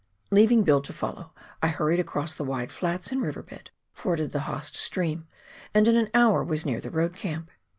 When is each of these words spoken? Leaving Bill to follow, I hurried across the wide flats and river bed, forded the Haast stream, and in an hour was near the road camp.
Leaving 0.31 0.63
Bill 0.63 0.81
to 0.81 0.91
follow, 0.91 1.31
I 1.61 1.67
hurried 1.67 1.99
across 1.99 2.33
the 2.33 2.43
wide 2.43 2.71
flats 2.71 3.11
and 3.11 3.21
river 3.21 3.43
bed, 3.43 3.69
forded 3.93 4.31
the 4.31 4.39
Haast 4.49 4.75
stream, 4.75 5.27
and 5.75 5.87
in 5.87 5.95
an 5.95 6.09
hour 6.15 6.43
was 6.43 6.65
near 6.65 6.81
the 6.81 6.89
road 6.89 7.15
camp. 7.15 7.51